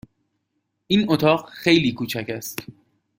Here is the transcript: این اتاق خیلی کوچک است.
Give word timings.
این 0.87 1.05
اتاق 1.11 1.49
خیلی 1.49 1.91
کوچک 1.91 2.25
است. 2.29 2.59